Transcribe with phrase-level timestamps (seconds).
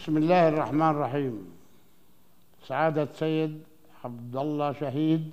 [0.00, 1.36] بسم الله الرحمن الرحيم.
[2.68, 3.60] سعادة سيد
[4.04, 5.30] عبد الله شهيد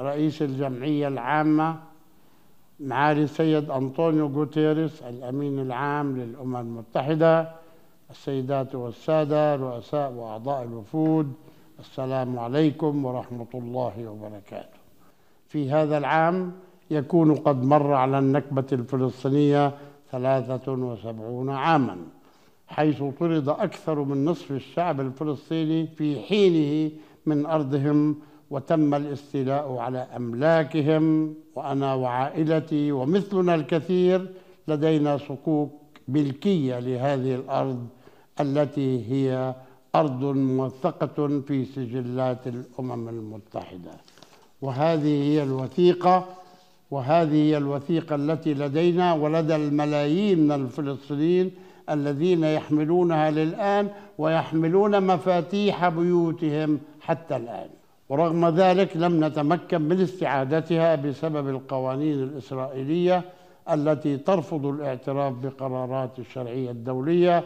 [0.00, 1.76] رئيس الجمعية العامة
[2.80, 7.50] معالي السيد أنطونيو غوتيريس الأمين العام للأمم المتحدة
[8.10, 11.32] السيدات والسادة رؤساء وأعضاء الوفود
[11.78, 14.78] السلام عليكم ورحمة الله وبركاته.
[15.48, 16.52] في هذا العام
[16.90, 19.74] يكون قد مر على النكبة الفلسطينية
[20.10, 21.96] ثلاثة وسبعون عاماً.
[22.72, 26.90] حيث طرد أكثر من نصف الشعب الفلسطيني في حينه
[27.26, 28.16] من أرضهم
[28.50, 31.34] وتم الاستيلاء على أملاكهم.
[31.56, 34.28] وأنا وعائلتي ومثلنا الكثير
[34.68, 35.70] لدينا صكوك
[36.08, 37.86] ملكية لهذه الأرض
[38.40, 39.54] التي هي
[39.94, 43.90] أرض موثقة في سجلات الأمم المتحدة.
[44.62, 46.26] وهذه هي الوثيقة
[46.90, 51.50] وهذه هي الوثيقة التي لدينا ولدى الملايين من الفلسطينيين
[51.90, 57.68] الذين يحملونها للآن ويحملون مفاتيح بيوتهم حتى الآن.
[58.08, 63.22] ورغم ذلك لم نتمكن من استعادتها بسبب القوانين الإسرائيلية
[63.70, 67.44] التي ترفض الاعتراف بقرارات الشرعية الدولية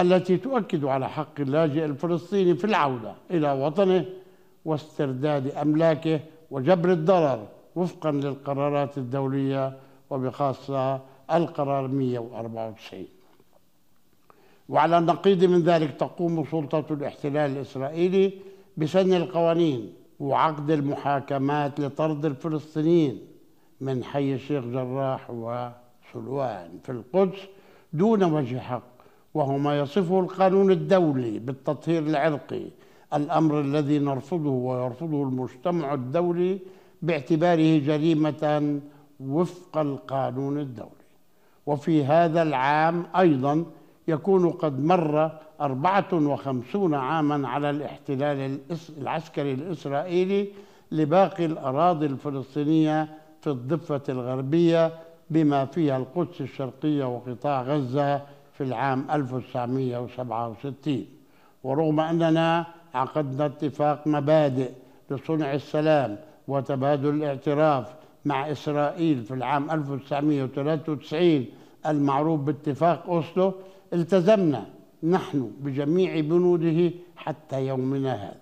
[0.00, 4.04] التي تؤكد على حق اللاجئ الفلسطيني في العودة إلى وطنه
[4.64, 6.20] واسترداد أملاكه
[6.50, 9.76] وجبر الضرر وفقا للقرارات الدولية
[10.10, 11.00] وبخاصة
[11.32, 13.04] القرار 194
[14.68, 18.32] وعلى النقيض من ذلك تقوم سلطة الاحتلال الإسرائيلي
[18.76, 23.18] بسن القوانين وعقد المحاكمات لطرد الفلسطينيين
[23.80, 27.38] من حي الشيخ جراح وسلوان في القدس
[27.92, 28.82] دون وجه حق
[29.34, 32.62] وهو ما يصفه القانون الدولي بالتطهير العرقي
[33.14, 36.58] الأمر الذي نرفضه ويرفضه المجتمع الدولي
[37.02, 38.80] باعتباره جريمة
[39.20, 40.90] وفق القانون الدولي.
[41.66, 43.64] وفي هذا العام أيضا
[44.08, 48.58] يكون قد مر 54 عاما على الاحتلال
[48.98, 50.48] العسكري الإسرائيلي
[50.92, 53.08] لباقي الأراضي الفلسطينية
[53.40, 54.92] في الضفة الغربية
[55.30, 58.22] بما فيها القدس الشرقية وقطاع غزة
[58.52, 61.06] في العام 1967
[61.64, 64.70] ورغم أننا عقدنا اتفاق مبادئ
[65.10, 66.16] لصنع السلام
[66.48, 67.94] وتبادل الاعتراف
[68.24, 71.44] مع إسرائيل في العام 1993
[71.86, 73.52] المعروف باتفاق أوسلو
[73.92, 74.64] التزمنا
[75.02, 78.36] نحن بجميع بنوده حتى يومنا هذا.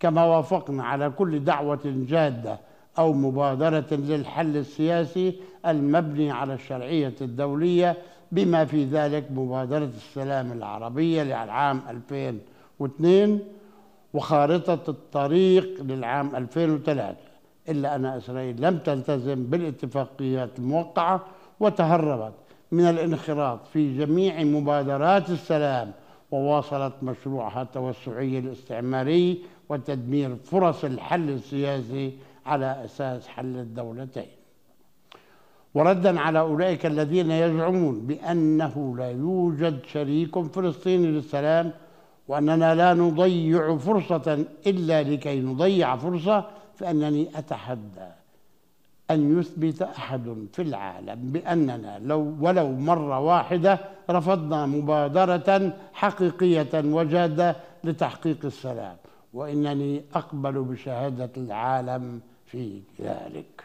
[0.00, 2.58] كما وافقنا على كل دعوة جادة
[2.98, 5.34] أو مبادرة للحل السياسي
[5.66, 7.96] المبني على الشرعية الدولية
[8.32, 13.40] بما في ذلك مبادرة السلام العربية للعام 2002
[14.14, 17.16] وخارطة الطريق للعام 2003
[17.68, 21.20] إلا أن إسرائيل لم تلتزم بالاتفاقيات الموقعة
[21.60, 22.32] وتهربت
[22.76, 25.92] من الانخراط في جميع مبادرات السلام
[26.30, 32.12] وواصلت مشروعها التوسعي الاستعماري وتدمير فرص الحل السياسي
[32.46, 34.26] على أساس حل الدولتين.
[35.74, 41.72] وردا على أولئك الذين يزعمون بأنه لا يوجد شريك فلسطيني للسلام
[42.28, 46.44] وأننا لا نضيع فرصة إلا لكي نضيع فرصة
[46.74, 48.08] فإنني أتحدى
[49.10, 53.78] أن يثبت أحد في العالم بأننا لو ولو مرة واحدة
[54.10, 58.96] رفضنا مبادرة حقيقية وجادة لتحقيق السلام.
[59.34, 63.64] وإنني أقبل بشهادة العالم في ذلك.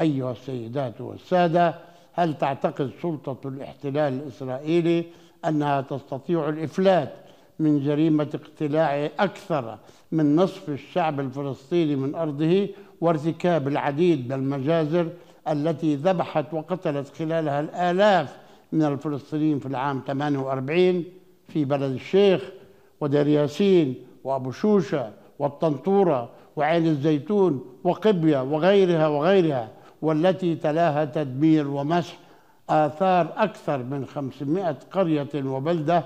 [0.00, 1.74] أيها السيدات والسادة
[2.12, 5.04] هل تعتقد سلطة الاحتلال الإسرائيلي
[5.44, 7.12] أنها تستطيع الإفلات
[7.58, 9.78] من جريمة اقتلاع أكثر
[10.12, 12.68] من نصف الشعب الفلسطيني من أرضه
[13.02, 15.08] وارتكاب العديد من المجازر
[15.48, 18.36] التي ذبحت وقتلت خلالها الآلاف
[18.72, 21.04] من الفلسطينيين في العام 48
[21.48, 22.42] في بلد الشيخ
[23.00, 29.68] ودير ياسين وأبو شوشة والطنطورة وعين الزيتون وقبية وغيرها وغيرها
[30.02, 32.18] والتي تلاها تدمير ومسح
[32.70, 36.04] آثار أكثر من 500 قرية وبلدة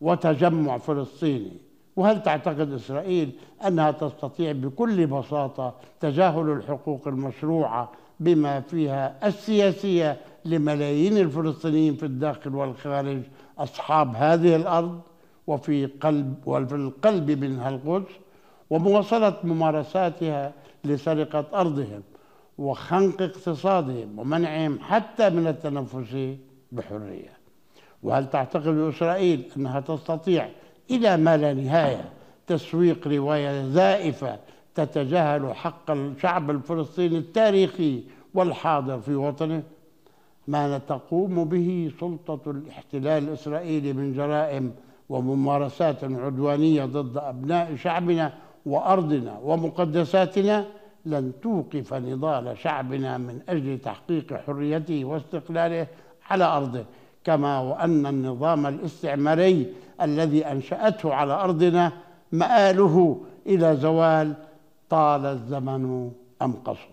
[0.00, 1.52] وتجمع فلسطيني.
[1.96, 3.32] وهل تعتقد إسرائيل
[3.66, 13.20] أنها تستطيع بكل بساطة تجاهل الحقوق المشروعة بما فيها السياسية لملايين الفلسطينيين في الداخل والخارج
[13.58, 15.00] أصحاب هذه الأرض
[15.46, 18.12] وفي قلب وفي القلب منها القدس
[18.70, 20.52] ومواصلة ممارساتها
[20.84, 22.02] لسرقة أرضهم
[22.58, 26.36] وخنق اقتصادهم ومنعهم حتى من التنفس
[26.72, 27.32] بحرية.
[28.02, 30.48] وهل تعتقد إسرائيل أنها تستطيع
[30.90, 32.04] إلى ما لا نهاية.
[32.46, 34.38] تسويق رواية زائفة
[34.74, 38.02] تتجاهل حق الشعب الفلسطيني التاريخي
[38.34, 39.62] والحاضر في وطنه.
[40.48, 44.74] ما تقوم به سلطة الاحتلال الإسرائيلي من جرائم
[45.08, 48.32] وممارسات عدوانية ضد أبناء شعبنا
[48.66, 50.66] وأرضنا ومقدساتنا
[51.06, 55.86] لن توقف نضال شعبنا من أجل تحقيق حريته واستقلاله
[56.30, 56.84] على أرضه.
[57.24, 61.92] كما وأن النظام الاستعماري الذي أنشأته على أرضنا
[62.32, 64.34] مآله إلى زوال
[64.90, 66.88] طال الزمن أم قصر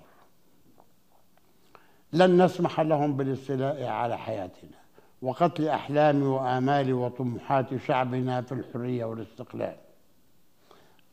[2.14, 4.80] لن نسمح لهم بالاستيلاء على حياتنا
[5.22, 9.76] وقتل أحلام وآمال وطموحات شعبنا في الحرية والاستقلال.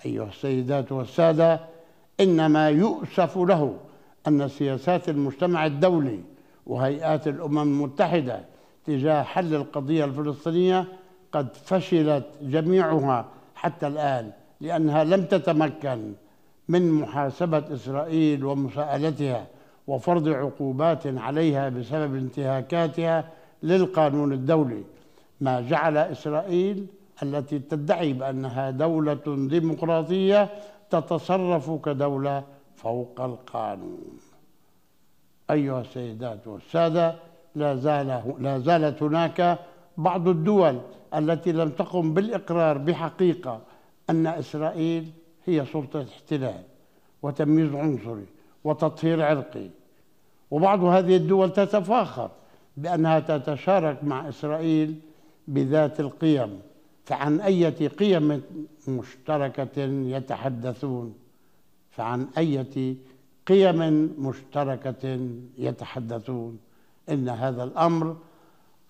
[0.06, 1.60] أيها السيدات والسادة
[2.20, 3.76] إنما يؤسف له
[4.28, 6.20] أن سياسات المجتمع الدولي
[6.66, 8.44] وهيئات الأمم المتحدة
[8.86, 10.84] تجاه حل القضية الفلسطينية
[11.32, 16.12] قد فشلت جميعها حتى الآن لأنها لم تتمكن
[16.68, 19.46] من محاسبة إسرائيل ومساءلتها
[19.86, 23.28] وفرض عقوبات عليها بسبب انتهاكاتها
[23.62, 24.82] للقانون الدولي.
[25.40, 26.86] ما جعل إسرائيل
[27.22, 30.48] التي تدعي بأنها دولة ديمقراطية
[30.90, 32.44] تتصرف كدولة
[32.76, 34.18] فوق القانون.
[35.50, 37.14] أيها السيدات والسادة
[37.56, 39.58] لا, زال لا زالت هناك
[39.96, 40.80] بعض الدول
[41.14, 43.60] التي لم تقم بالإقرار بحقيقة
[44.10, 45.10] أن إسرائيل
[45.44, 46.62] هي سلطة احتلال
[47.22, 48.26] وتمييز عنصري
[48.64, 49.68] وتطهير عرقي.
[50.50, 52.30] وبعض هذه الدول تتفاخر
[52.76, 54.94] بأنها تتشارك مع إسرائيل
[55.48, 56.60] بذات القيم
[57.04, 58.42] فعن أي قيم
[58.88, 59.82] مشتركة
[60.14, 61.14] يتحدثون؟
[61.90, 62.64] فعن أي
[63.46, 65.18] قيم مشتركة
[65.58, 66.58] يتحدثون؟
[67.10, 68.16] إن هذا الأمر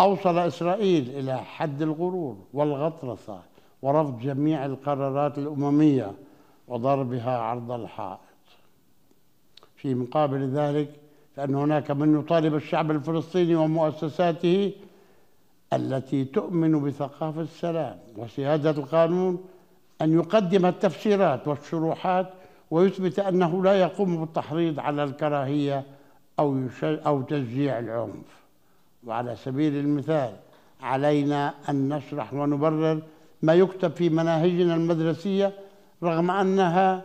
[0.01, 3.41] أوصل إسرائيل إلى حد الغرور والغطرسة
[3.83, 6.13] ورفض جميع القرارات الأممية
[6.69, 8.21] وضربها عرض الحائط.
[9.77, 10.89] في مقابل ذلك
[11.37, 14.73] فأن هناك من يطالب الشعب الفلسطيني ومؤسساته
[15.73, 19.45] التي تؤمن بثقافة السلام وسيادة القانون
[20.03, 22.31] أن يقدم التفسيرات والشروحات
[22.71, 25.85] ويثبت أنه لا يقوم بالتحريض على الكراهية
[26.39, 28.47] أو, أو تشجيع العنف.
[29.07, 30.37] وعلى سبيل المثال
[30.81, 33.03] علينا أن نشرح ونبرر
[33.43, 35.53] ما يكتب في مناهجنا المدرسية
[36.03, 37.03] رغم أنها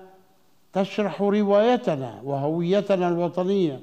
[0.73, 3.79] تشرح روايتنا وهويتنا الوطنية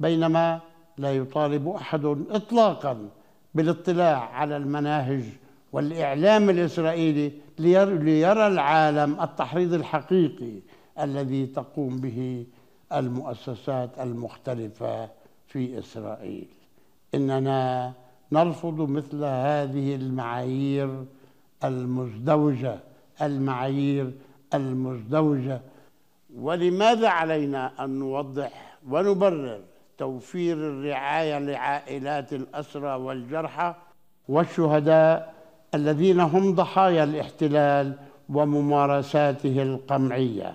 [0.00, 0.60] بينما
[0.98, 3.08] لا يطالب أحد إطلاقا
[3.54, 5.24] بالاطلاع على المناهج
[5.72, 10.52] والإعلام الإسرائيلي ليرى العالم التحريض الحقيقي
[11.00, 12.46] الذي تقوم به
[12.92, 15.08] المؤسسات المختلفة
[15.46, 16.48] في إسرائيل.
[17.14, 17.92] إننا
[18.32, 21.04] نرفض مثل هذه المعايير
[21.64, 22.76] المزدوجة
[23.22, 24.12] المعايير
[24.54, 25.60] المزدوجة.
[26.36, 29.60] ولماذا علينا أن نوضح ونبرر
[29.98, 33.74] توفير الرعاية لعائلات الأسرى والجرحى
[34.28, 35.34] والشهداء
[35.74, 37.94] الذين هم ضحايا الاحتلال
[38.28, 40.54] وممارساته القمعية؟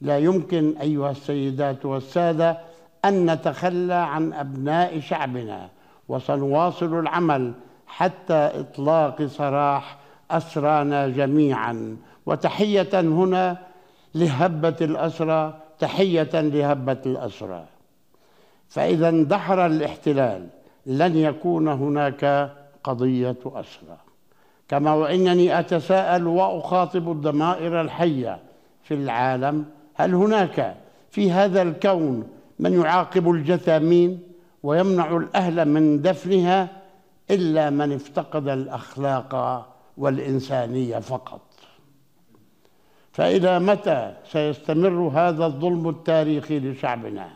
[0.00, 2.58] لا يمكن أيها السيدات والسادة
[3.04, 5.68] أن نتخلى عن أبناء شعبنا
[6.08, 7.52] وسنواصل العمل
[7.86, 9.98] حتى إطلاق سراح
[10.30, 11.96] أسرانا جميعا.
[12.26, 13.58] وتحية هنا
[14.14, 17.64] لهبة الأسرى تحية لهبة الأسرى.
[18.68, 20.46] فإذا اندحر الاحتلال
[20.86, 22.52] لن يكون هناك
[22.84, 23.96] قضية أسرى.
[24.68, 28.38] كما وإنني أتساءل وأخاطب الضمائر الحية
[28.82, 29.64] في العالم
[29.96, 30.76] هل هناك
[31.10, 34.20] في هذا الكون من يعاقب الجثامين
[34.62, 36.68] ويمنع الأهل من دفنها
[37.30, 41.40] إلا من افتقد الأخلاق والإنسانية فقط؟
[43.12, 47.28] فإلى متى سيستمر هذا الظلم التاريخي لشعبنا؟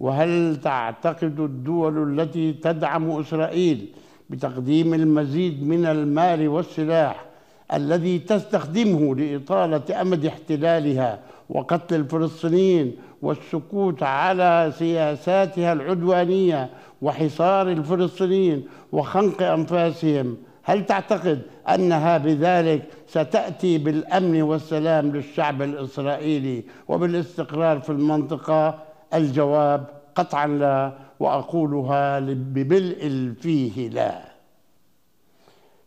[0.00, 3.88] وهل تعتقد الدول التي تدعم إسرائيل
[4.30, 7.24] بتقديم المزيد من المال والسلاح
[7.72, 11.18] الذي تستخدمه لإطالة أمد احتلالها
[11.48, 16.70] وقتل الفلسطينيين والسكوت على سياساتها العدوانية
[17.02, 20.36] وحصار الفلسطينيين وخنق أنفاسهم.
[20.62, 28.78] هل تعتقد أنها بذلك ستأتي بالأمن والسلام للشعب الإسرائيلي وبالاستقرار في المنطقة؟
[29.14, 34.22] الجواب قطعا لا وأقولها ببلء فيه لا.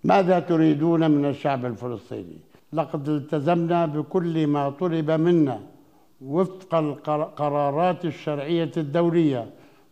[0.03, 2.39] ماذا تريدون من الشعب الفلسطيني؟
[2.73, 5.59] لقد التزمنا بكل ما طلب منا
[6.21, 9.49] وفق القرارات الشرعية الدولية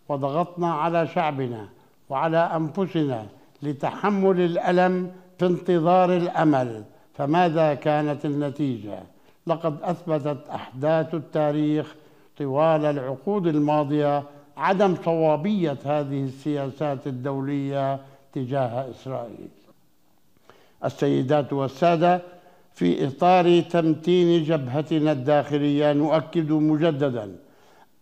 [0.09, 1.67] وضغطنا على شعبنا
[2.09, 3.25] وعلى أنفسنا
[3.63, 8.99] لتحمل الألم في انتظار الأمل فماذا كانت النتيجة؟
[9.47, 11.95] لقد أثبتت أحداث التاريخ
[12.37, 14.23] طوال العقود الماضية
[14.57, 17.99] عدم صوابية هذه السياسات الدولية
[18.33, 19.47] تجاه إسرائيل.
[20.85, 22.21] السيدات والسادة
[22.77, 27.35] في إطار تمتين جبهتنا الداخلية نؤكد مجددا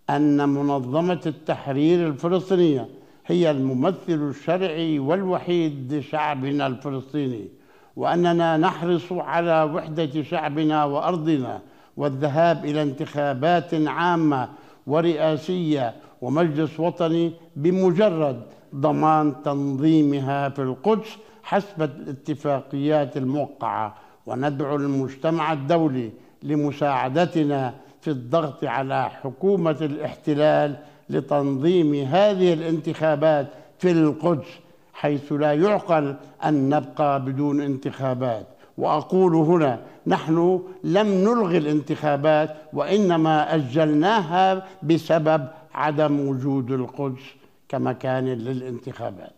[0.09, 2.87] أن منظمة التحرير الفلسطينية
[3.25, 7.47] هي الممثل الشرعي والوحيد لشعبنا الفلسطيني
[7.95, 11.61] وأننا نحرص على وحدة شعبنا وأرضنا
[11.97, 14.49] والذهاب إلى انتخابات عامة
[14.87, 18.41] ورئاسية ومجلس وطني بمجرد
[18.75, 26.11] ضمان تنظيمها في القدس حسب الاتفاقيات الموقعة وندعو المجتمع الدولي
[26.43, 30.75] لمساعدتنا في الضغط على حكومة الاحتلال
[31.09, 33.47] لتنظيم هذه الانتخابات
[33.79, 34.47] في القدس
[34.93, 36.15] حيث لا يعقل
[36.45, 38.45] أن نبقى بدون انتخابات.
[38.77, 47.23] وأقول هنا نحن لم نلغي الانتخابات وإنما أجلناها بسبب عدم وجود القدس
[47.69, 49.33] كمكان للانتخابات.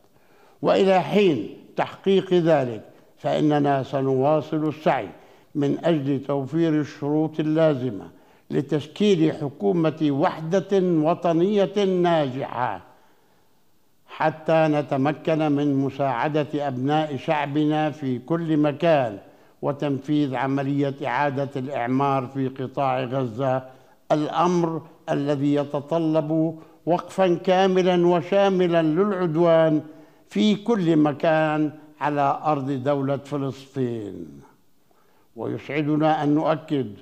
[0.61, 2.81] وإلى حين تحقيق ذلك
[3.17, 5.09] فإننا سنواصل السعي
[5.55, 8.09] من أجل توفير الشروط اللازمة
[8.51, 12.81] لتشكيل حكومة وحدة وطنية ناجحة
[14.07, 19.17] حتى نتمكن من مساعدة أبناء شعبنا في كل مكان
[19.61, 23.63] وتنفيذ عملية إعادة الإعمار في قطاع غزة.
[24.11, 29.81] الأمر الذي يتطلب وقفا كاملا وشاملا للعدوان
[30.29, 34.41] في كل مكان على أرض دولة فلسطين.
[35.35, 36.93] ويسعدنا أن نؤكد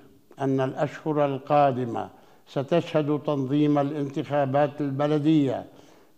[0.41, 2.09] أن الأشهر القادمة
[2.47, 5.65] ستشهد تنظيم الانتخابات البلدية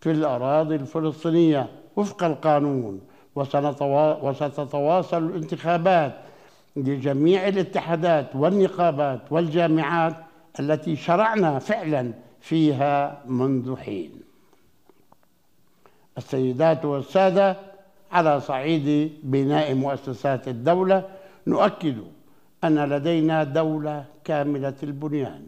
[0.00, 3.00] في الأراضي الفلسطينية وفق القانون
[4.22, 6.14] وستتواصل الانتخابات
[6.76, 10.14] لجميع الاتحادات والنقابات والجامعات
[10.60, 14.10] التي شرعنا فعلا فيها منذ حين.
[16.18, 17.56] السيدات والسادة
[18.12, 21.04] على صعيد بناء مؤسسات الدولة
[21.46, 21.96] نؤكد
[22.64, 25.42] أن لدينا دولة كاملة البنيان.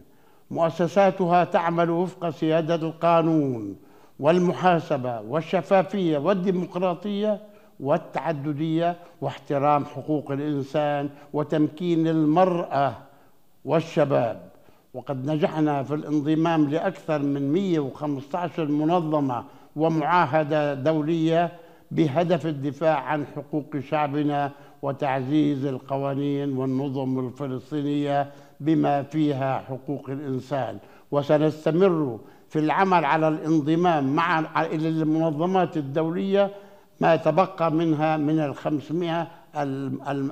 [0.50, 3.76] مؤسساتها تعمل وفق سيادة القانون
[4.20, 7.40] والمحاسبة والشفافية والديمقراطية
[7.80, 12.94] والتعددية واحترام حقوق الإنسان وتمكين المرأة
[13.64, 14.50] والشباب.
[14.94, 19.44] وقد نجحنا في الانضمام لأكثر من 115 منظمة
[19.76, 21.52] ومعاهدة دولية
[21.90, 28.30] بهدف الدفاع عن حقوق شعبنا وتعزيز القوانين والنظم الفلسطينية
[28.60, 30.78] بما فيها حقوق الإنسان.
[31.10, 32.18] وسنستمر
[32.48, 36.50] في العمل على الانضمام مع إلى المنظمات الدولية
[37.00, 39.26] ما تبقى منها من الخمسمائة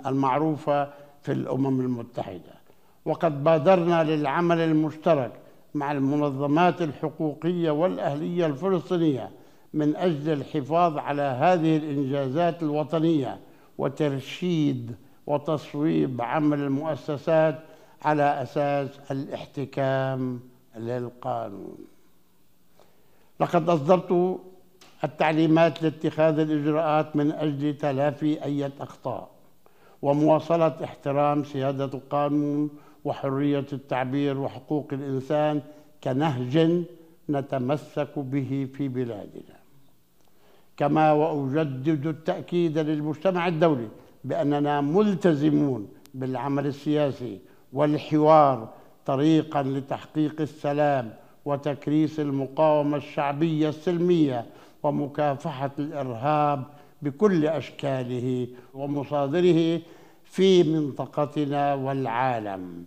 [0.06, 0.88] المعروفة
[1.22, 2.58] في الأمم المتحدة.
[3.04, 5.32] وقد بادرنا للعمل المشترك
[5.74, 9.30] مع المنظمات الحقوقية والأهلية الفلسطينية
[9.74, 13.38] من أجل الحفاظ على هذه الإنجازات الوطنية
[13.78, 14.94] وترشيد
[15.26, 17.58] وتصويب عمل المؤسسات
[18.02, 20.40] على أساس الاحتكام
[20.76, 21.78] للقانون.
[23.40, 24.40] لقد أصدرت
[25.04, 29.30] التعليمات لاتخاذ الإجراءات من أجل تلافي أي أخطاء
[30.02, 32.70] ومواصلة احترام سيادة القانون
[33.04, 35.62] وحرية التعبير وحقوق الإنسان
[36.04, 36.84] كنهج
[37.30, 39.57] نتمسك به في بلادنا.
[40.78, 43.88] كما وأجدد التأكيد للمجتمع الدولي
[44.24, 47.38] بأننا ملتزمون بالعمل السياسي
[47.72, 48.68] والحوار
[49.06, 51.10] طريقا لتحقيق السلام
[51.44, 54.46] وتكريس المقاومة الشعبية السلمية
[54.82, 56.64] ومكافحة الإرهاب
[57.02, 59.80] بكل أشكاله ومصادره
[60.24, 62.84] في منطقتنا والعالم.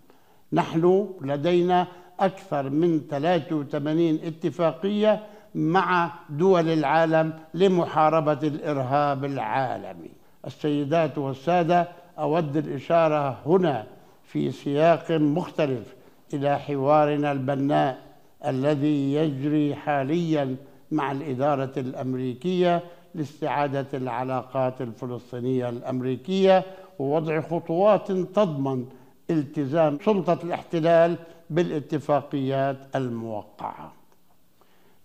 [0.52, 1.86] نحن لدينا
[2.20, 5.22] أكثر من 83 اتفاقية
[5.54, 10.10] مع دول العالم لمحاربة الإرهاب العالمي.
[10.46, 13.86] السيدات والسادة أود الإشارة هنا
[14.24, 15.94] في سياق مختلف
[16.34, 17.98] إلى حوارنا البناء
[18.46, 20.56] الذي يجري حاليا
[20.90, 22.82] مع الإدارة الأمريكية
[23.14, 26.64] لاستعادة العلاقات الفلسطينية الأمريكية
[26.98, 28.86] ووضع خطوات تضمن
[29.30, 31.16] التزام سلطة الاحتلال
[31.50, 33.92] بالاتفاقيات الموقعة.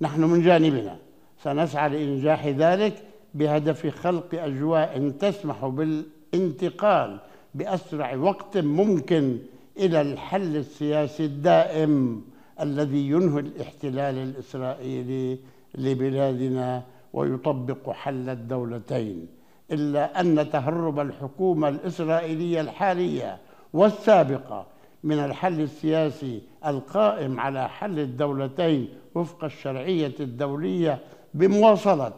[0.02, 0.98] نحن من جانبنا.
[1.44, 7.20] سنسعى لإنجاح ذلك بهدف خلق أجواء تسمح بالانتقال
[7.56, 9.38] بأسرع وقت ممكن
[9.78, 12.22] إلى الحل السياسي الدائم
[12.62, 15.38] الذي ينهي الاحتلال الإسرائيلي
[15.76, 19.28] لبلادنا ويطبق حل الدولتين.
[19.72, 23.38] إلا أن تهرب الحكومة الإسرائيلية الحالية
[23.74, 24.66] والسابقة
[25.08, 31.00] من الحل السياسي القائم على حل الدولتين وفق الشرعية الدولية
[31.34, 32.14] بمواصلة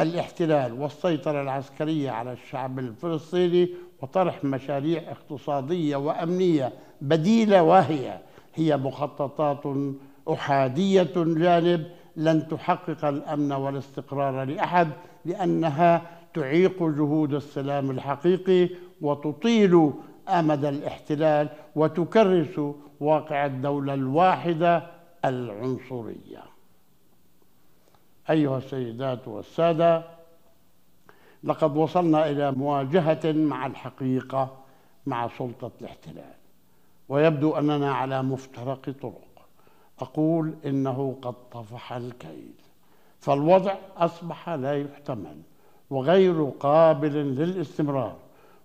[0.00, 3.68] الاحتلال والسيطرة العسكرية على الشعب الفلسطيني
[4.02, 8.18] وطرح مشاريع اقتصادية وأمنية بديلة وهي
[8.54, 9.62] هي مخططات
[10.32, 14.88] أحادية جانب لن تحقق الأمن والاستقرار لأحد
[15.24, 16.02] لأنها
[16.34, 18.68] تعيق جهود السلام الحقيقي
[19.00, 19.92] وتطيل
[20.28, 22.60] آمد الاحتلال وتكرس
[23.00, 24.86] واقع الدولة الواحدة
[25.24, 26.42] العنصرية.
[28.30, 30.02] أيها السيدات والسادة
[31.44, 34.56] لقد وصلنا إلى مواجهة مع الحقيقة
[35.06, 36.34] مع سلطة الاحتلال
[37.08, 39.20] ويبدو أننا على مفترق طرق.
[39.98, 42.54] أقول إنه قد طفح الكيل
[43.18, 45.42] فالوضع أصبح لا يحتمل
[45.90, 48.16] وغير قابل للاستمرار.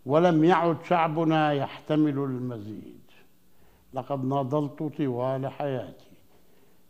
[0.10, 3.00] ولم يعد شعبنا يحتمل المزيد.
[3.94, 6.14] لقد ناضلت طوال حياتي.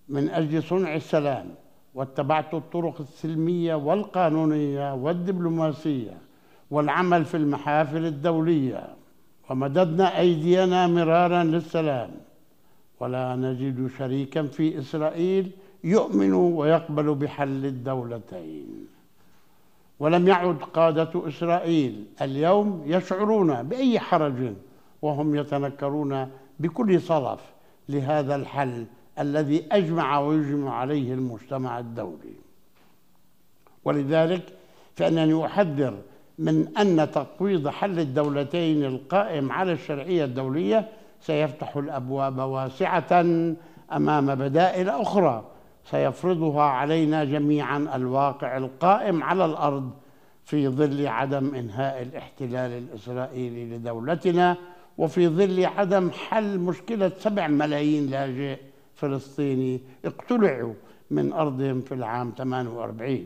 [0.10, 1.48] من أجل صنع السلام
[1.96, 6.18] واتبعت الطرق السلمية والقانونية والدبلوماسية
[6.72, 8.96] والعمل في المحافل الدولية
[9.50, 12.12] ومددنا أيدينا مرارا للسلام.
[13.00, 15.52] ولا نجد شريكا في إسرائيل
[15.84, 18.88] يؤمن ويقبل بحل الدولتين.
[20.00, 24.54] ولم يعد قادة إسرائيل اليوم يشعرون بأي حرج
[25.02, 26.30] وهم يتنكرون
[26.60, 27.40] بكل صلف
[27.90, 28.86] لهذا الحل
[29.20, 32.36] الذي أجمع ويجمع عليه المجتمع الدولي.
[33.86, 34.44] ولذلك
[34.96, 35.98] فإنني أحذر
[36.40, 40.90] من أن تقويض حل الدولتين القائم على الشرعية الدولية
[41.22, 43.26] سيفتح الأبواب واسعة
[43.94, 45.44] أمام بدائل أخرى
[45.92, 49.92] سيفرضها علينا جميعا الواقع القائم على الأرض
[50.44, 54.58] في ظل عدم إنهاء الاحتلال الإسرائيلي لدولتنا
[54.98, 58.58] وفي ظل عدم حل مشكلة سبع ملايين لاجئ
[58.96, 60.74] فلسطيني اقتلعوا
[61.12, 63.20] من أرضهم في العام 48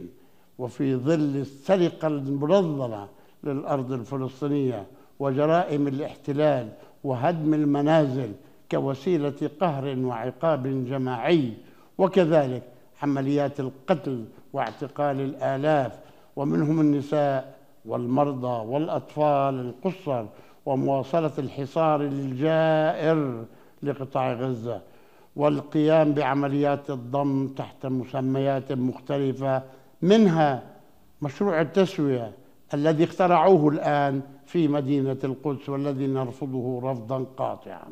[0.60, 3.08] وفي ظل السرقة المنظمة
[3.43, 4.86] للأرض الفلسطينية
[5.20, 6.70] وجرائم الاحتلال
[7.03, 8.32] وهدم المنازل
[8.72, 11.53] كوسيلة قهر وعقاب جماعي
[11.98, 12.64] وكذلك
[13.01, 16.00] عمليات القتل واعتقال الآلاف
[16.36, 20.25] ومنهم النساء والمرضى والأطفال القصر
[20.66, 23.44] ومواصلة الحصار الجائر
[23.84, 24.82] لقطاع غزة
[25.36, 29.64] والقيام بعمليات الضم تحت مسميات مختلفة
[30.01, 30.64] منها
[31.22, 32.32] مشروع التسوية
[32.74, 37.88] الذي اخترعوه الآن في مدينة القدس والذي نرفضه رفضا قاطعا.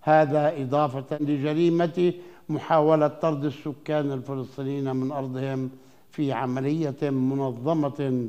[0.00, 2.12] هذا إضافة لجريمة
[2.48, 5.70] محاولة طرد السكان الفلسطينيين من أرضهم
[6.10, 8.28] في عملية منظمة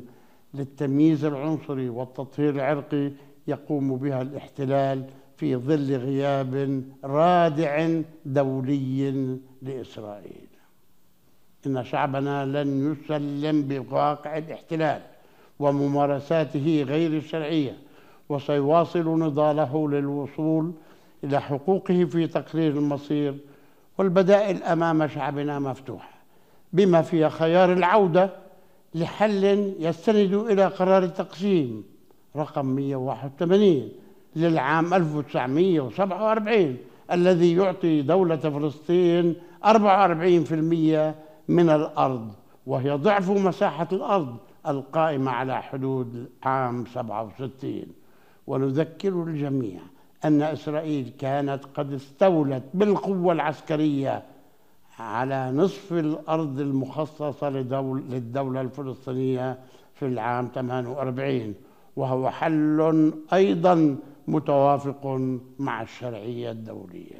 [0.53, 3.11] للتمييز العنصري والتطهير العرقي
[3.47, 5.05] يقوم بها الاحتلال
[5.37, 10.47] في ظل غياب رادع دولي لإسرائيل.
[11.67, 15.01] إن شعبنا لن يسلم بواقع الاحتلال
[15.59, 17.77] وممارساته غير الشرعية
[18.29, 20.71] وسيواصل نضاله للوصول
[21.23, 23.37] إلى حقوقه في تقرير المصير
[23.97, 26.13] والبدائل أمام شعبنا مفتوحة
[26.73, 28.29] بما فيها خيار العودة
[28.95, 31.83] لحل يستند إلى قرار التقسيم
[32.35, 33.89] رقم 181
[34.35, 36.77] للعام 1947
[37.11, 39.67] الذي يعطي دولة فلسطين 44%
[41.47, 42.31] من الأرض
[42.67, 47.81] وهي ضعف مساحة الأرض القائمة على حدود عام 67
[48.47, 49.79] ونذكر الجميع
[50.25, 54.23] أن إسرائيل كانت قد استولت بالقوة العسكرية
[54.99, 59.57] على نصف الأرض المخصصة للدولة الفلسطينية
[59.93, 61.53] في العام 48
[61.95, 63.95] وهو حل أيضا
[64.27, 65.21] متوافق
[65.59, 67.19] مع الشرعية الدولية.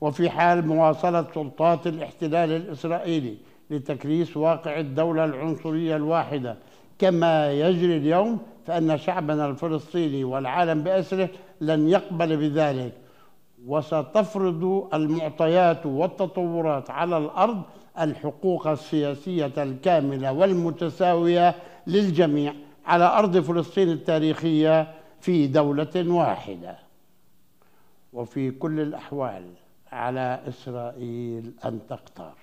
[0.00, 3.36] وفي حال مواصلة سلطات الاحتلال الإسرائيلي
[3.70, 6.56] لتكريس واقع الدولة العنصرية الواحدة
[6.98, 11.28] كما يجري اليوم فإن شعبنا الفلسطيني والعالم بأسره
[11.60, 12.92] لن يقبل بذلك.
[13.66, 17.62] وستفرض المعطيات والتطورات على الأرض
[18.00, 21.54] الحقوق السياسية الكاملة والمتساوية
[21.86, 22.54] للجميع
[22.86, 26.78] على أرض فلسطين التاريخية في دولة واحدة.
[28.12, 29.44] وفي كل الأحوال
[29.92, 32.34] على إسرائيل أن تختار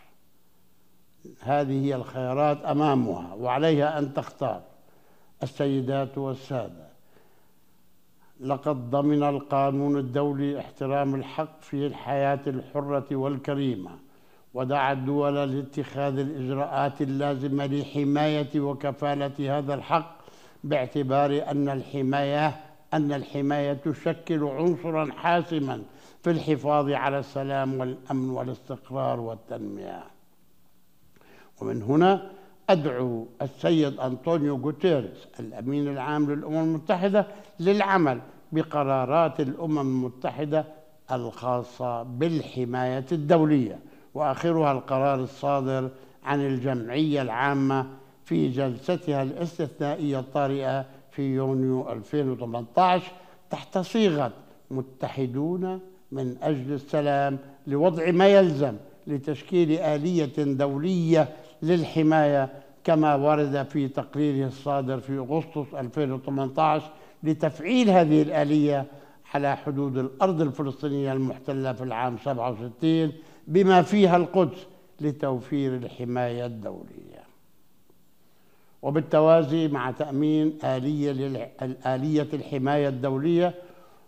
[1.41, 4.61] هذه هي الخيارات أمامها وعليها أن تختار.
[5.43, 6.91] السيدات والسادة.
[8.39, 13.91] لقد ضمن القانون الدولي احترام الحق في الحياة الحرة والكريمة
[14.53, 20.15] ودعا الدول لاتخاذ الإجراءات اللازمة لحماية وكفالة هذا الحق
[20.63, 22.55] باعتبار أن الحماية
[22.93, 25.81] أن الحماية تشكل عنصرا حاسما
[26.23, 30.03] في الحفاظ على السلام والأمن والاستقرار والتنمية.
[31.61, 32.31] ومن هنا
[32.69, 37.27] أدعو السيد أنطونيو غوتيريس الأمين العام للأمم المتحدة
[37.59, 38.21] للعمل
[38.51, 40.65] بقرارات الأمم المتحدة
[41.11, 43.79] الخاصة بالحماية الدولية
[44.13, 45.89] وآخرها القرار الصادر
[46.23, 47.87] عن الجمعية العامة
[48.25, 53.11] في جلستها الاستثنائية الطارئة في يونيو 2018
[53.49, 54.31] تحت صيغة
[54.71, 55.79] متحدون
[56.11, 58.73] من أجل السلام لوضع ما يلزم
[59.07, 61.29] لتشكيل آلية دولية
[61.63, 62.49] للحماية
[62.83, 66.85] كما ورد في تقريره الصادر في أغسطس 2018
[67.23, 68.85] لتفعيل هذه الآلية
[69.33, 73.11] على حدود الأرض الفلسطينية المحتلة في العام 67
[73.47, 74.67] بما فيها القدس
[75.01, 77.21] لتوفير الحماية الدولية.
[78.81, 81.11] وبالتوازي مع تأمين آلية
[81.85, 83.53] آلية الحماية الدولية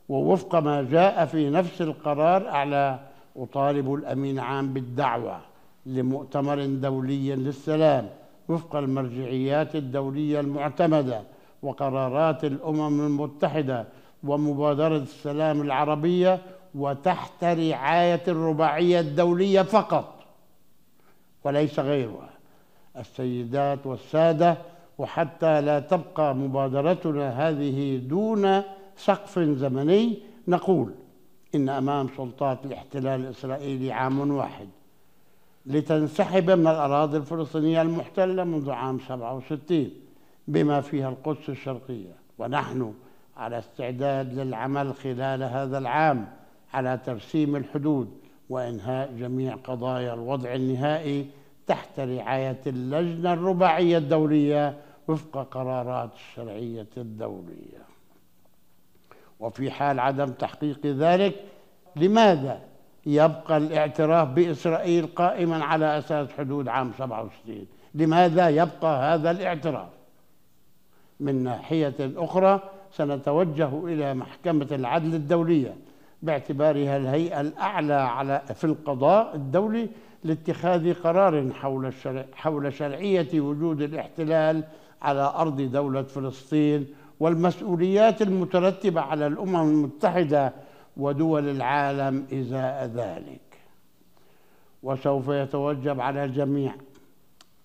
[0.09, 2.99] ووفق ما جاء في نفس القرار أعلى
[3.37, 5.41] أطالب الأمين عام بالدعوة
[5.85, 8.09] لمؤتمر دولي للسلام
[8.49, 11.21] وفق المرجعيات الدولية المعتمدة
[11.63, 13.85] وقرارات الأمم المتحدة
[14.23, 16.41] ومبادرة السلام العربية
[16.75, 20.13] وتحت رعاية الرباعية الدولية فقط.
[21.43, 22.29] وليس غيرها.
[22.97, 24.57] السيدات والسادة
[24.97, 28.61] وحتى لا تبقى مبادرتنا هذه دون
[28.97, 30.93] سقف زمني نقول
[31.55, 34.67] إن أمام سلطات الاحتلال الإسرائيلي عام واحد.
[35.65, 39.89] لتنسحب من الأراضي الفلسطينية المحتلة منذ عام 67
[40.47, 42.15] بما فيها القدس الشرقية.
[42.37, 42.93] ونحن
[43.37, 46.27] على استعداد للعمل خلال هذا العام
[46.73, 48.17] على ترسيم الحدود
[48.49, 51.27] وإنهاء جميع قضايا الوضع النهائي
[51.67, 57.83] تحت رعاية اللجنة الرباعية الدولية وفق قرارات الشرعية الدولية.
[59.39, 61.35] وفي حال عدم تحقيق ذلك
[61.95, 62.61] لماذا
[63.05, 69.87] يبقى الاعتراف بإسرائيل قائما على أساس حدود عام 67 لماذا يبقى هذا الاعتراف؟
[71.19, 72.59] من ناحية أخرى
[72.91, 75.75] سنتوجه إلى محكمة العدل الدولية
[76.21, 79.89] باعتبارها الهيئة الأعلى على في القضاء الدولي
[80.23, 84.63] لاتخاذ قرار حول الشرع حول شرعية وجود الاحتلال
[85.01, 86.87] على أرض دولة فلسطين
[87.19, 90.53] والمسؤوليات المترتبة على الأمم المتحدة
[90.97, 93.39] ودول العالم إزاء ذلك.
[94.83, 96.75] وسوف يتوجب على الجميع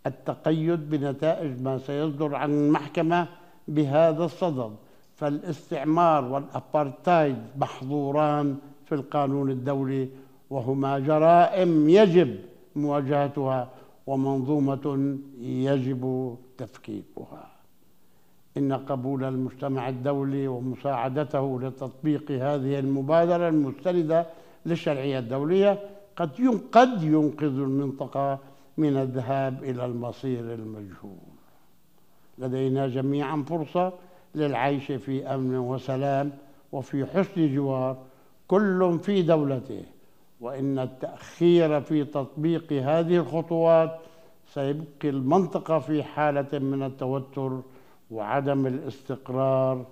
[0.07, 3.29] التقيد بنتائج ما سيصدر عن المحكمة
[3.69, 4.77] بهذا الصدد
[5.17, 10.09] فالاستعمار والأبارتايد محظوران في القانون الدولي
[10.51, 12.39] وهما جرائم يجب
[12.77, 13.69] مواجهتها
[14.07, 17.47] ومنظومة يجب تفكيكها.
[18.59, 24.27] إن قبول المجتمع الدولي ومساعدته لتطبيق هذه المبادرة المستندة
[24.67, 25.79] للشرعية الدولية
[26.17, 26.31] قد
[26.73, 28.39] قد ينقذ المنطقة
[28.79, 31.29] من الذهاب إلى المصير المجهول.
[32.39, 33.93] لدينا جميعا فرصة
[34.35, 36.33] للعيش في أمن وسلام
[36.73, 37.97] وفي حسن جوار
[38.49, 39.83] كل في دولته
[40.41, 43.99] وإن التأخير في تطبيق هذه الخطوات
[44.55, 47.61] سيبقي المنطقة في حالة من التوتر
[48.11, 49.87] وعدم الاستقرار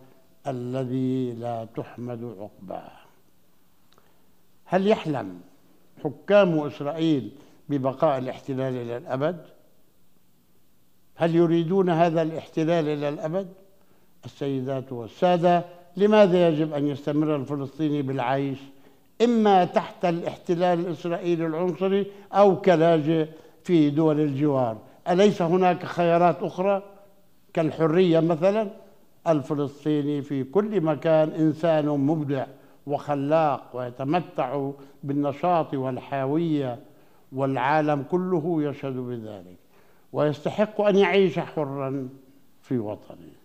[0.47, 2.91] الذي لا تحمد عقباه
[4.65, 5.41] هل يحلم
[6.05, 7.31] حكام إسرائيل
[7.69, 9.45] ببقاء الاحتلال إلى الأبد؟
[11.15, 13.49] هل يريدون هذا الاحتلال إلى الأبد؟
[14.25, 15.65] السيدات والسادة
[15.97, 18.59] لماذا يجب أن يستمر الفلسطيني بالعيش
[19.25, 23.27] إما تحت الاحتلال الإسرائيلي العنصري أو كلاجئ
[23.65, 26.83] في دول الجوار أليس هناك خيارات أخرى
[27.57, 28.71] كالحرية مثلا
[29.29, 32.47] الفلسطيني في كل مكان إنسان مبدع
[32.87, 34.71] وخلاق ويتمتع
[35.03, 36.79] بالنشاط والحاوية
[37.33, 39.57] والعالم كله يشهد بذلك
[40.13, 42.09] ويستحق أن يعيش حرا
[42.61, 43.37] في وطنه.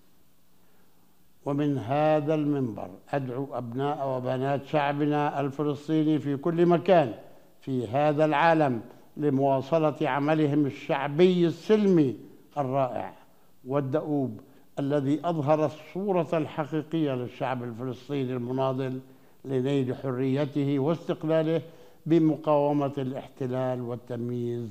[1.45, 7.13] ومن هذا المنبر أدعو أبناء وبنات شعبنا الفلسطيني في كل مكان
[7.61, 8.81] في هذا العالم
[9.17, 12.15] لمواصلة عملهم الشعبي السلمي
[12.57, 13.20] الرائع.
[13.65, 14.39] والدؤوب
[14.79, 18.99] الذي أظهر الصورة الحقيقية للشعب الفلسطيني المناضل
[19.45, 21.61] لنيل حريته واستقلاله
[22.05, 24.69] بمقاومة الاحتلال والتمييز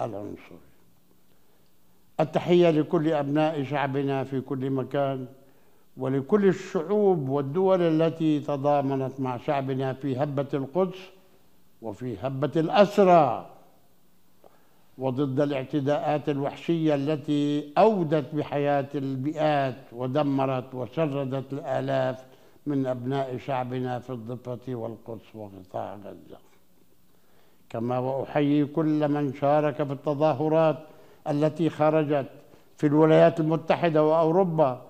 [0.00, 0.58] العنصري.
[2.20, 5.26] التحية لكل أبناء شعبنا في كل مكان
[5.96, 10.98] ولكل الشعوب والدول التي تضامنت مع شعبنا في هبة القدس
[11.82, 13.50] وفي هبة الأسرى
[14.98, 22.24] وضد الاعتداءات الوحشية التي أودت بحياة البيئات ودمرت وشردت الآلاف
[22.66, 26.38] من أبناء شعبنا في الضفة والقدس وقطاع غزة.
[27.70, 30.78] كما وأحيي كل من شارك في التظاهرات
[31.28, 32.26] التي خرجت
[32.76, 34.82] في الولايات المتحدة وأوروبا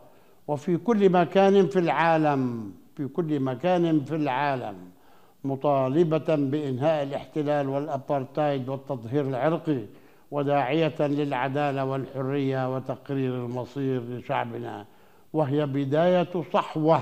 [0.49, 4.77] وفي كل مكان في العالم في كل مكان في العالم.
[5.45, 9.81] مطالبة بإنهاء الاحتلال والأبارتايد والتطهير العرقي
[10.31, 14.87] وداعية للعدالة والحرية وتقرير المصير لشعبنا.
[15.33, 17.01] وهي بداية صحوة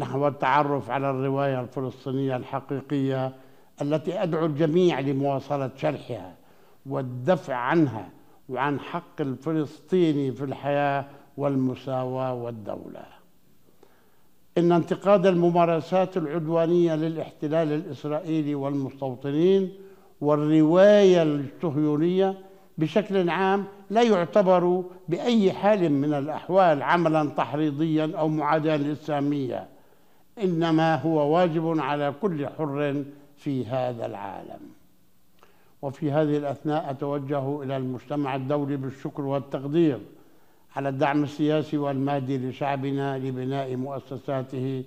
[0.00, 3.32] نحو التعرف على الرواية الفلسطينية الحقيقية
[3.82, 6.34] التي أدعو الجميع لمواصلة شرحها
[6.86, 8.08] والدفع عنها
[8.48, 11.04] وعن حق الفلسطيني في الحياة
[11.36, 13.13] والمساواة والدولة.
[14.58, 19.72] إن انتقاد الممارسات العدوانية للاحتلال الإسرائيلي والمستوطنين
[20.20, 22.38] والرواية الصهيونية
[22.78, 29.68] بشكل عام لا يعتبر بأي حال من الأحوال عملا تحريضيا أو معاداة للإسلامية
[30.42, 33.04] إنما هو واجب على كل حر
[33.36, 34.60] في هذا العالم.
[35.82, 39.98] وفي هذه الأثناء أتوجه إلى المجتمع الدولي بالشكر والتقدير
[40.76, 44.84] على الدعم السياسي والمادي لشعبنا لبناء مؤسساته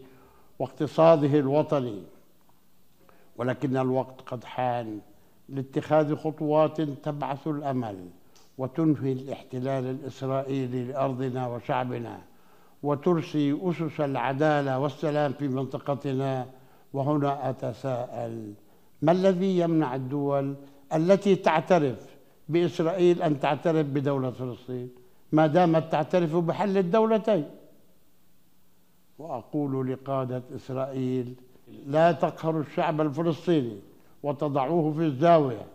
[0.59, 2.03] واقتصاده الوطني.
[3.37, 4.99] ولكن الوقت قد حان
[5.49, 8.09] لاتخاذ خطوات تبعث الأمل
[8.57, 12.19] وتنهي الاحتلال الإسرائيلي لأرضنا وشعبنا
[12.83, 16.45] وترسي أسس العدالة والسلام في منطقتنا.
[16.93, 18.53] وهنا أتساءل
[19.01, 20.55] ما الذي يمنع الدول
[20.93, 22.15] التي تعترف
[22.49, 24.89] بإسرائيل أن تعترف بدولة فلسطين؟
[25.31, 27.45] ما دامت تعترف بحل الدولتين.
[29.19, 31.33] وأقول لقادة إسرائيل
[31.87, 33.77] لا تقهروا الشعب الفلسطيني
[34.23, 35.65] وتضعوه في الزاوية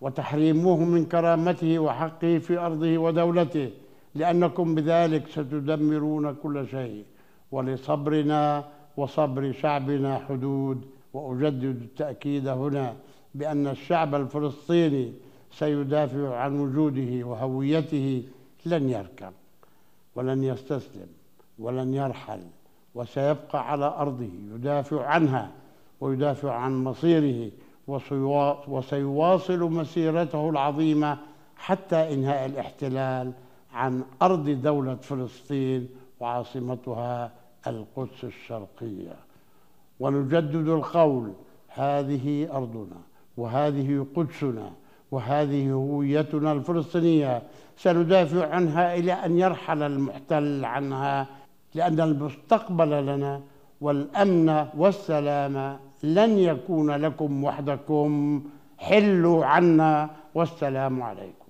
[0.00, 3.70] وتحريموه من كرامته وحقه في أرضه ودولته
[4.14, 7.04] لأنكم بذلك ستدمرون كل شيء.
[7.52, 8.64] ولصبرنا
[8.96, 12.96] وصبر شعبنا حدود وأجدد التأكيد هنا
[13.34, 15.12] بأن الشعب الفلسطيني
[15.52, 18.22] سيدافع عن وجوده وهويته
[18.66, 19.32] لن يركب
[20.14, 21.08] ولن يستسلم
[21.58, 22.40] ولن يرحل
[22.94, 25.50] وسيبقى على أرضه يدافع عنها
[26.00, 27.50] ويدافع عن مصيره
[28.68, 31.18] وسيواصل مسيرته العظيمة
[31.56, 33.32] حتى إنهاء الاحتلال
[33.72, 35.88] عن أرض دولة فلسطين
[36.20, 37.32] وعاصمتها
[37.66, 39.16] القدس الشرقية.
[40.00, 41.32] ونجدد القول
[41.68, 43.00] هذه أرضنا
[43.36, 44.72] وهذه قدسنا
[45.12, 47.42] وهذه هويتنا الفلسطينية.
[47.76, 51.26] سندافع عنها إلى أن يرحل المحتل عنها
[51.74, 53.40] لأن المستقبل لنا
[53.80, 58.42] والأمن والسلام لن يكون لكم وحدكم.
[58.78, 61.41] حلوا عنا والسلام عليكم.